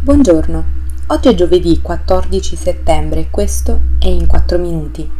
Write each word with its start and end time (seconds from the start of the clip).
Buongiorno, 0.00 0.64
oggi 1.08 1.28
è 1.28 1.34
giovedì 1.34 1.80
14 1.82 2.54
settembre 2.54 3.18
e 3.18 3.30
questo 3.30 3.80
è 3.98 4.06
In 4.06 4.28
4 4.28 4.56
Minuti, 4.56 5.10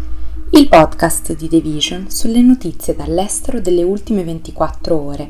il 0.51 0.69
podcast 0.69 1.35
di 1.35 1.49
The 1.49 1.61
Vision 1.61 2.09
sulle 2.09 2.41
notizie 2.41 2.95
dall'estero 2.95 3.61
delle 3.61 3.83
ultime 3.83 4.23
24 4.23 4.97
ore. 4.97 5.29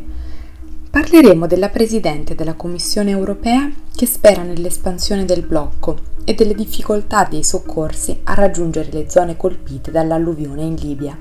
Parleremo 0.91 1.47
della 1.47 1.71
Presidente 1.71 2.35
della 2.35 2.57
Commissione 2.57 3.11
europea 3.11 3.73
che 3.97 4.05
spera 4.05 4.43
nell'espansione 4.43 5.25
del 5.25 5.47
blocco 5.47 5.97
e 6.25 6.35
delle 6.35 6.55
difficoltà 6.55 7.25
dei 7.25 7.43
soccorsi 7.43 8.21
a 8.25 8.35
raggiungere 8.35 8.93
le 8.93 9.09
zone 9.09 9.39
colpite 9.39 9.91
dall'alluvione 9.91 10.63
in 10.63 10.75
Libia. 10.75 11.19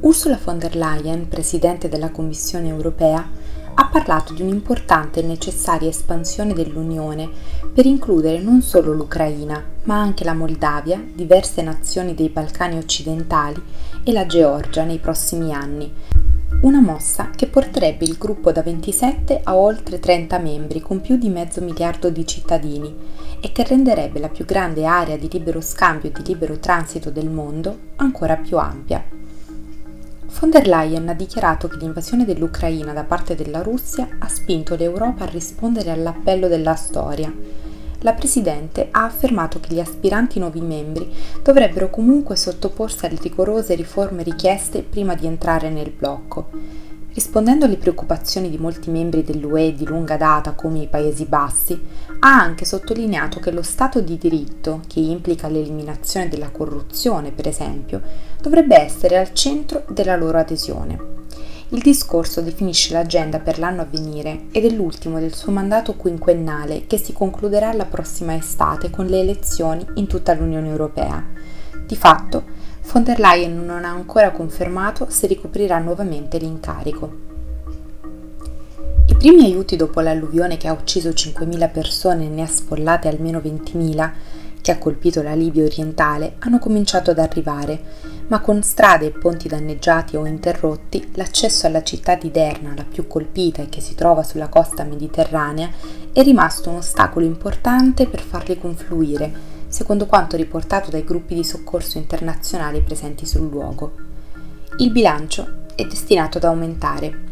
Ursula 0.00 0.38
von 0.44 0.58
der 0.58 0.76
Leyen, 0.76 1.26
Presidente 1.28 1.88
della 1.88 2.10
Commissione 2.10 2.68
europea, 2.68 3.26
ha 3.74 3.86
parlato 3.86 4.32
di 4.32 4.42
un'importante 4.42 5.20
e 5.20 5.22
necessaria 5.22 5.88
espansione 5.88 6.52
dell'Unione 6.52 7.28
per 7.72 7.86
includere 7.86 8.38
non 8.40 8.60
solo 8.62 8.92
l'Ucraina, 8.92 9.64
ma 9.84 10.00
anche 10.00 10.24
la 10.24 10.34
Moldavia, 10.34 11.02
diverse 11.14 11.62
nazioni 11.62 12.14
dei 12.14 12.28
Balcani 12.28 12.76
occidentali 12.76 13.62
e 14.04 14.12
la 14.12 14.26
Georgia 14.26 14.84
nei 14.84 14.98
prossimi 14.98 15.52
anni. 15.52 15.92
Una 16.62 16.80
mossa 16.80 17.30
che 17.34 17.48
porterebbe 17.48 18.04
il 18.04 18.16
gruppo 18.16 18.52
da 18.52 18.62
27 18.62 19.40
a 19.42 19.56
oltre 19.56 19.98
30 19.98 20.38
membri 20.38 20.80
con 20.80 21.00
più 21.00 21.16
di 21.16 21.28
mezzo 21.28 21.60
miliardo 21.60 22.08
di 22.08 22.24
cittadini 22.24 22.94
e 23.40 23.50
che 23.50 23.64
renderebbe 23.64 24.20
la 24.20 24.28
più 24.28 24.44
grande 24.44 24.84
area 24.84 25.16
di 25.16 25.28
libero 25.28 25.60
scambio 25.60 26.10
e 26.10 26.12
di 26.12 26.22
libero 26.24 26.58
transito 26.58 27.10
del 27.10 27.28
mondo 27.28 27.76
ancora 27.96 28.36
più 28.36 28.58
ampia. 28.58 29.04
Von 30.38 30.50
der 30.50 30.66
Leyen 30.66 31.08
ha 31.08 31.14
dichiarato 31.14 31.68
che 31.68 31.76
l'invasione 31.76 32.24
dell'Ucraina 32.24 32.92
da 32.92 33.04
parte 33.04 33.36
della 33.36 33.62
Russia 33.62 34.08
ha 34.18 34.28
spinto 34.28 34.74
l'Europa 34.74 35.24
a 35.24 35.28
rispondere 35.28 35.90
all'appello 35.90 36.48
della 36.48 36.74
storia. 36.74 37.32
La 38.00 38.12
Presidente 38.12 38.88
ha 38.90 39.04
affermato 39.04 39.60
che 39.60 39.74
gli 39.74 39.78
aspiranti 39.78 40.40
nuovi 40.40 40.60
membri 40.60 41.14
dovrebbero 41.42 41.90
comunque 41.90 42.34
sottoporsi 42.34 43.06
alle 43.06 43.18
rigorose 43.22 43.74
riforme 43.74 44.24
richieste 44.24 44.82
prima 44.82 45.14
di 45.14 45.26
entrare 45.26 45.70
nel 45.70 45.90
blocco 45.90 46.48
Rispondendo 47.14 47.66
alle 47.66 47.76
preoccupazioni 47.76 48.48
di 48.48 48.56
molti 48.56 48.90
membri 48.90 49.22
dell'UE 49.22 49.74
di 49.74 49.84
lunga 49.84 50.16
data 50.16 50.52
come 50.52 50.78
i 50.78 50.86
Paesi 50.86 51.26
Bassi, 51.26 51.78
ha 52.20 52.40
anche 52.40 52.64
sottolineato 52.64 53.38
che 53.38 53.50
lo 53.50 53.60
Stato 53.60 54.00
di 54.00 54.16
diritto, 54.16 54.80
che 54.86 55.00
implica 55.00 55.48
l'eliminazione 55.48 56.28
della 56.28 56.50
corruzione 56.50 57.30
per 57.30 57.48
esempio, 57.48 58.00
dovrebbe 58.40 58.80
essere 58.80 59.18
al 59.18 59.34
centro 59.34 59.84
della 59.88 60.16
loro 60.16 60.38
adesione. 60.38 61.10
Il 61.68 61.80
discorso 61.80 62.40
definisce 62.40 62.92
l'agenda 62.92 63.40
per 63.40 63.58
l'anno 63.58 63.82
a 63.82 63.86
venire 63.90 64.46
ed 64.50 64.64
è 64.64 64.70
l'ultimo 64.70 65.18
del 65.20 65.34
suo 65.34 65.52
mandato 65.52 65.94
quinquennale 65.94 66.86
che 66.86 66.98
si 66.98 67.12
concluderà 67.12 67.72
la 67.72 67.86
prossima 67.86 68.34
estate 68.34 68.90
con 68.90 69.06
le 69.06 69.20
elezioni 69.20 69.84
in 69.94 70.06
tutta 70.06 70.34
l'Unione 70.34 70.68
Europea. 70.68 71.24
Di 71.86 71.96
fatto, 71.96 72.51
von 72.84 73.04
der 73.04 73.18
Leyen 73.18 73.64
non 73.64 73.84
ha 73.84 73.90
ancora 73.90 74.30
confermato 74.32 75.06
se 75.08 75.26
ricoprirà 75.26 75.78
nuovamente 75.78 76.38
l'incarico. 76.38 77.30
I 79.06 79.16
primi 79.16 79.44
aiuti 79.44 79.76
dopo 79.76 80.00
l'alluvione 80.00 80.56
che 80.56 80.68
ha 80.68 80.72
ucciso 80.72 81.10
5.000 81.10 81.70
persone 81.70 82.26
e 82.26 82.28
ne 82.28 82.42
ha 82.42 82.46
spollate 82.46 83.08
almeno 83.08 83.38
20.000, 83.38 84.10
che 84.60 84.70
ha 84.72 84.78
colpito 84.78 85.22
la 85.22 85.34
Libia 85.34 85.64
orientale, 85.64 86.34
hanno 86.38 86.58
cominciato 86.58 87.10
ad 87.10 87.18
arrivare, 87.18 87.80
ma 88.28 88.40
con 88.40 88.62
strade 88.62 89.06
e 89.06 89.10
ponti 89.10 89.48
danneggiati 89.48 90.16
o 90.16 90.24
interrotti, 90.26 91.10
l'accesso 91.14 91.66
alla 91.66 91.82
città 91.82 92.14
di 92.14 92.30
Derna, 92.30 92.72
la 92.76 92.84
più 92.88 93.06
colpita 93.06 93.62
e 93.62 93.68
che 93.68 93.80
si 93.80 93.94
trova 93.94 94.22
sulla 94.22 94.48
costa 94.48 94.84
mediterranea, 94.84 95.70
è 96.12 96.22
rimasto 96.22 96.70
un 96.70 96.76
ostacolo 96.76 97.26
importante 97.26 98.06
per 98.06 98.20
farli 98.20 98.58
confluire 98.58 99.52
secondo 99.72 100.04
quanto 100.04 100.36
riportato 100.36 100.90
dai 100.90 101.02
gruppi 101.02 101.34
di 101.34 101.44
soccorso 101.44 101.96
internazionali 101.96 102.82
presenti 102.82 103.24
sul 103.24 103.48
luogo. 103.48 103.92
Il 104.76 104.90
bilancio 104.90 105.64
è 105.74 105.84
destinato 105.84 106.36
ad 106.36 106.44
aumentare. 106.44 107.30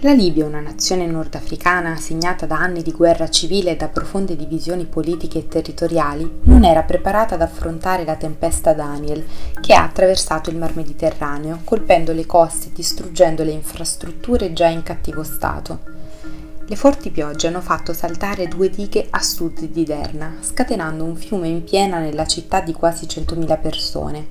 La 0.00 0.12
Libia, 0.12 0.44
una 0.44 0.58
nazione 0.58 1.06
nordafricana 1.06 1.94
segnata 1.94 2.44
da 2.44 2.56
anni 2.56 2.82
di 2.82 2.90
guerra 2.90 3.30
civile 3.30 3.70
e 3.70 3.76
da 3.76 3.86
profonde 3.86 4.34
divisioni 4.34 4.84
politiche 4.84 5.38
e 5.38 5.46
territoriali, 5.46 6.40
non 6.42 6.64
era 6.64 6.82
preparata 6.82 7.36
ad 7.36 7.42
affrontare 7.42 8.04
la 8.04 8.16
tempesta 8.16 8.72
Daniel 8.72 9.24
che 9.60 9.74
ha 9.74 9.84
attraversato 9.84 10.50
il 10.50 10.56
Mar 10.56 10.74
Mediterraneo, 10.74 11.60
colpendo 11.62 12.12
le 12.12 12.26
coste 12.26 12.66
e 12.66 12.72
distruggendo 12.74 13.44
le 13.44 13.52
infrastrutture 13.52 14.52
già 14.52 14.66
in 14.66 14.82
cattivo 14.82 15.22
stato. 15.22 15.91
Le 16.72 16.78
forti 16.78 17.10
piogge 17.10 17.48
hanno 17.48 17.60
fatto 17.60 17.92
saltare 17.92 18.48
due 18.48 18.70
dighe 18.70 19.06
a 19.10 19.20
sud 19.20 19.60
di 19.60 19.84
Derna, 19.84 20.38
scatenando 20.40 21.04
un 21.04 21.16
fiume 21.16 21.46
in 21.46 21.64
piena 21.64 21.98
nella 21.98 22.24
città 22.24 22.62
di 22.62 22.72
quasi 22.72 23.04
100.000 23.04 23.60
persone. 23.60 24.26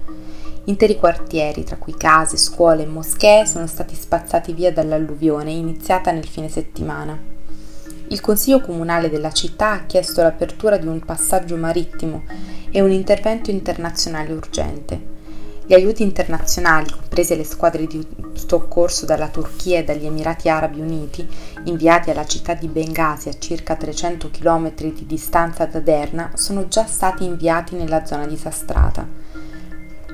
Interi 0.63 0.95
quartieri, 0.95 1.63
tra 1.63 1.75
cui 1.75 1.93
case, 1.95 2.37
scuole 2.37 2.81
e 2.81 2.87
moschee, 2.87 3.45
sono 3.45 3.67
stati 3.67 3.93
spazzati 3.93 4.53
via 4.53 4.73
dall'alluvione 4.73 5.51
iniziata 5.51 6.09
nel 6.09 6.25
fine 6.25 6.49
settimana. 6.49 7.15
Il 8.07 8.21
Consiglio 8.21 8.59
comunale 8.59 9.11
della 9.11 9.31
città 9.31 9.73
ha 9.73 9.85
chiesto 9.85 10.23
l'apertura 10.23 10.77
di 10.77 10.87
un 10.87 10.99
passaggio 11.01 11.57
marittimo 11.57 12.23
e 12.71 12.81
un 12.81 12.89
intervento 12.89 13.51
internazionale 13.51 14.33
urgente. 14.33 15.10
Gli 15.71 15.75
aiuti 15.75 16.03
internazionali, 16.03 16.91
comprese 16.91 17.37
le 17.37 17.45
squadre 17.45 17.87
di 17.87 18.05
soccorso 18.33 19.05
dalla 19.05 19.29
Turchia 19.29 19.79
e 19.79 19.85
dagli 19.85 20.05
Emirati 20.05 20.49
Arabi 20.49 20.81
Uniti, 20.81 21.25
inviati 21.63 22.09
alla 22.09 22.25
città 22.25 22.55
di 22.55 22.67
Bengasi 22.67 23.29
a 23.29 23.39
circa 23.39 23.77
300 23.77 24.29
km 24.31 24.73
di 24.75 25.05
distanza 25.05 25.65
da 25.67 25.79
Derna, 25.79 26.31
sono 26.33 26.67
già 26.67 26.85
stati 26.85 27.23
inviati 27.23 27.77
nella 27.77 28.05
zona 28.05 28.27
disastrata. 28.27 29.07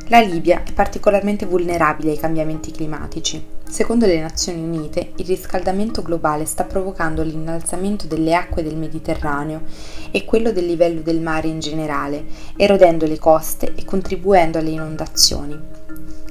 La 0.10 0.22
Libia 0.22 0.64
è 0.64 0.72
particolarmente 0.72 1.46
vulnerabile 1.46 2.12
ai 2.12 2.18
cambiamenti 2.18 2.72
climatici. 2.72 3.46
Secondo 3.68 4.06
le 4.06 4.22
Nazioni 4.22 4.62
Unite, 4.62 5.12
il 5.18 5.26
riscaldamento 5.26 6.02
globale 6.02 6.46
sta 6.46 6.64
provocando 6.64 7.24
l'innalzamento 7.24 8.08
delle 8.08 8.34
acque 8.34 8.64
del 8.64 8.78
Mediterraneo 8.78 9.64
e 10.10 10.24
quello 10.24 10.54
del 10.54 10.66
livello 10.66 11.02
del 11.02 11.20
mare 11.20 11.50
in 11.50 11.60
generale, 11.60 12.24
erodendo 12.56 13.06
le 13.06 13.20
coste 13.20 13.74
e 13.76 13.84
contribuendo 13.84 14.58
alle 14.58 14.70
inondazioni. 14.70 15.60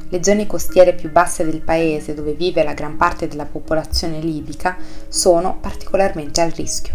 Le 0.08 0.24
zone 0.24 0.46
costiere 0.46 0.94
più 0.94 1.10
basse 1.10 1.44
del 1.44 1.60
paese, 1.60 2.14
dove 2.14 2.32
vive 2.32 2.62
la 2.62 2.72
gran 2.72 2.96
parte 2.96 3.28
della 3.28 3.44
popolazione 3.44 4.20
libica, 4.20 4.78
sono 5.08 5.58
particolarmente 5.60 6.40
al 6.40 6.50
rischio. 6.50 6.94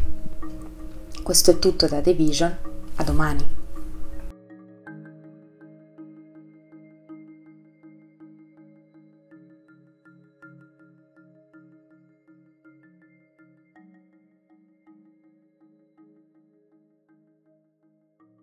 Questo 1.22 1.52
è 1.52 1.59
tutto 1.59 1.86
da 1.86 2.02
The 2.02 2.13
Vision, 2.13 2.58
a 2.96 3.03
domani. 3.03 3.61